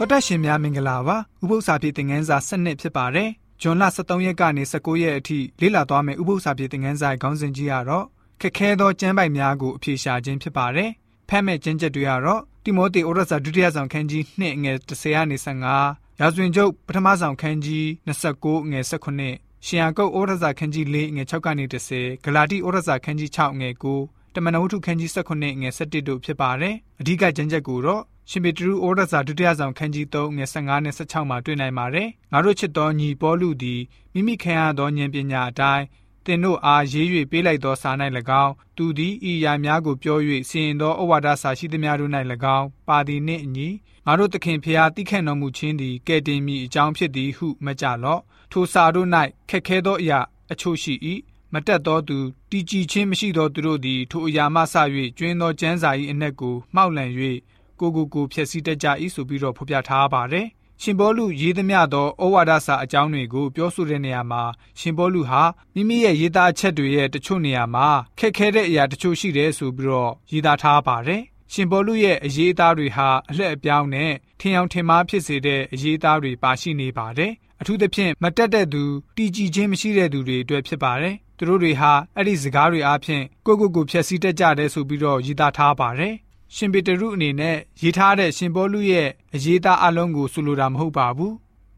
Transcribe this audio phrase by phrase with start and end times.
[0.00, 3.28] တော်တက်ရှင်များမင်္ဂလာပါဥပု္ပ္ပစာပြေသင်ခန်းစာ7နှစ်ဖြစ်ပါတယ်
[3.62, 8.04] ဂျွန်လ23ရက်ကနေ19ရက်အထိလေ့လာသွားမယ့်ဥပု္ပ္ပစာပြေသင်ခန်းစာခေါင်းစဉ်ကြီးကတော့
[8.40, 10.90] ခက်ခဲသောကျမ်းပိုက်များကိုအဖြေရှာခြင်းဖြစ်ပါတယ်
[11.28, 33.80] ဖတ်မဲ့ကျမ်းချက်တွေကတော့တိမောသေဩရစာဒုတိယဆောင်ခန်းကြီး2ငယ်10ကနေ15ရာဇဝင်ကျုပ်ပထမဆောင်ခန်းကြီး29ငယ်18ရှင်ယာကုတ်ဩရစာခန်းကြီး4ငယ်6ကနေ10ဂလာတိဩရစာခန်းကြီး6ငယ်9တမန်တော်ဝတ္ထုခန်းကြီး18ငယ်17တို့ဖြစ်ပါတယ်အဓိကကျမ်းချက်ကိုတော့ ရှင်ပေတရုဩရစာဒုတိယဆောင်ခန်းကြီး3ငယ်15နဲ့16မှာတွေ့နိုင်ပါတယ်။ငါတို့ချစ်တော်ညီပေါလုသည်
[34.14, 35.84] မိမိခံရသောဉာဏ်ပညာအတိုင်း
[36.24, 37.90] သင်တို့အားရေး၍ပေးလိုက်သောစာ၌၎
[38.44, 42.12] င်းသူသည်ဤရာများကိုပြော၍စီရင်သောဩဝါဒစာရှိသမျှတို့၌၎
[42.56, 43.68] င်းပါသည်နှင့်အညီ
[44.06, 48.20] ငါတို့သခင်ဖျားတိခန့်တော်မူခြင်းသည်ကဲ့တင်မိအကြောင်းဖြစ်သည်ဟုမကြလော့
[48.52, 49.08] ထိုစာတို့၌
[49.50, 50.20] ခက်ခဲသောအရာ
[50.52, 50.94] အချို့ရှိ၏
[51.52, 52.18] မတက်သောသူ
[52.50, 54.74] တည်ကြည်ခြင်းမရှိသောသူတို့သည်ထိုအရာမှဆ၍
[55.18, 57.12] ကျွင်းသောကျမ်းစာ၏အ내ကိုမှောက်လန့်၍
[57.80, 60.46] ကိုကိုကိုဖျက်ဆီးတတ်ကြ၏ဆိုပြီးတော့ဖော်ပြထားပါတယ်။
[60.82, 64.42] ရှင်ဘောလူရေးသမျှသောဩဝါဒစာအကြောင်းတွေကိုပြောဆိုတဲ့နေရာမှာ
[64.80, 65.42] ရှင်ဘောလူဟာ
[65.74, 78.82] မိမိရဲ့ရေးသားချက်တွေရဲ့တချို့နေရာမှာခက်ခဲတဲ့အရာတချို့ရှိတယ်ဆိုပြီးတော့ရေးသားထားပါတယ်။ရှင်ဘောလူရဲ့အရေးအသားတွေဟာအလှည့်အပြောင်းနဲ့ထင်အောင်ထင်မှားဖြစ်စေတဲ့အရေးအသားတွေပါရှိနေပါတယ်။အထူးသဖြင့်မတက်တဲ့သူ
[79.16, 86.14] တည်ကြည်ခြင်းမရှိတဲ့သူတွေအတွက်ဖြစ်ပါတယ်။သူတို့တွေဟာအဲ့ဒီစကားတွေအားဖြင့်ကိုကိုကိုဖျက်ဆီးတတ်ကြတယ်ဆိုပြီးတော့ရေးသားထားပါတယ်။
[86.54, 91.34] ရှင်ပေတရုအနေနဲ့ရေးထားတဲ့ရှင်ဘောလူရဲ့အရေးသားအလုံးကိုဆိုလိုတာမဟုတ်ပါဘူး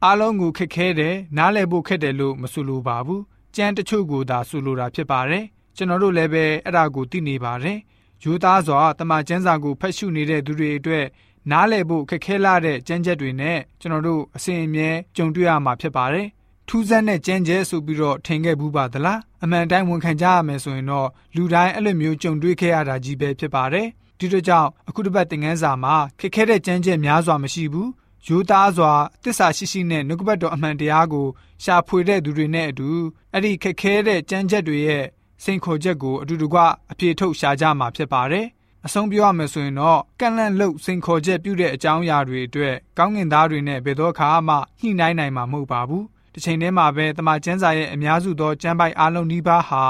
[0.06, 3.22] အလုံးကိုခက်ခဲတယ်နားလည်ဖို့ခက်တယ်လို့မဆိုလိုပါဘူး
[3.56, 5.44] ကြမ်းတချို့ကိုသာဆိုလိုတာဖြစ်ပါတယ်
[5.76, 7.78] ကျွန်တော်တို့လည်းပဲအဲ့ဒါကိုသိနေပါတယ်
[8.22, 11.06] ယူသားစွာတမန်ကျမ်းစာကိုဖတ်ရှုနေတဲ့သူတွေအတွက်
[11.50, 16.26] နားလည်ဖို့ခက်ခဲလာတဲ့ကြမ်းချက်တွေနဲ့ကျွန်တော်တို့အစဉ်အမြဲကြုံတွေ့ရမှာဖြစ်ပါတယ်
[16.68, 23.88] ထူးဆန်းတဲ့ကြမ်းကျဲဆိုပြီးတော့ထင်ခဲ့ဘူးပါသလားအမှန်တိုင်းဝန်ခံကြရမယ်ဆိုရင်တော့လူတိုင်းအဲ့လိုမျိုးကြုံတွေ့ခဲ့ရတာကြီးပဲဖြစ်ပါတယ်
[24.20, 27.90] ဒီတို့ကြောင့်အခုတစ်ပတ်သင်ခန်းစာမှာခက်ခဲတဲ့ကြမ်းကြက်များစွာမရှိဘူး
[28.26, 28.92] ရိုးသားစွာ
[29.24, 31.26] တစ္ဆာရှိရှိနဲ့နှုတ်ကပတ်တော်အမှန်တရားကို
[31.64, 32.90] ရှာဖွေတဲ့သူတွေနဲ့အတူ
[33.32, 35.04] အဲ့ဒီခက်ခဲတဲ့ကြမ်းကြက်တွေရဲ့
[35.44, 36.58] စိန်ခေါ်ချက်ကိုအတူတကွ
[36.92, 38.46] အပြေထုတ်ရှာကြမှာဖြစ်ပါတယ်
[38.86, 46.04] အဆုံးပြောရမယ်ဆိုရင်တော့ကန့်လန့်လှုပ်စိန်ခေါ်ချက်ပြုတဲ့အကြောင်းအရာတွေအတွက်ကောင်းကင်သားတွေနဲ့ဘယ်တော့ခါမှညှိနှိုင်းနိုင်မှာမဟုတ်ပါဘူး
[46.34, 49.84] တစ်ချိန်တည်းမှာပဲတမန်ကျမ်းစာရဲ့အများစုသောကျမ်းပိုက်အားလုံးဒီပါဟာ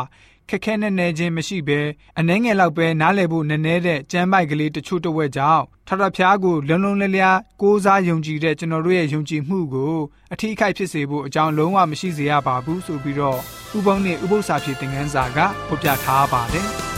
[0.50, 1.80] ခက်ခဲနဲ့နေခြင်းမရှိဘဲ
[2.18, 9.94] အနှဲငယ်လောက်ပဲနားလည်ဖို့နည်းနည်းတဲ့ကြမ်းပိုက်ကလေးတချို့တဝက်ကြောင့်ထထဖျားကိုလုံးလုံးလျလျားကိုးစားယုံကြည်တဲ့ကျွန်တော်တို့ရဲ့ယုံကြည်မှုကို
[10.32, 13.38] အထီးအခိုက်ဖြစ်စေဖို့အကြောင်းလုံးဝမရှိစေရပါဘူးဆိုပြီးတော့
[13.76, 15.38] ဥပုံနဲ့ဥပု္ပ္ပစာဖြစ်တဲ့ငန်းစာက
[15.68, 16.68] ဖော်ပြထားပါတယ်။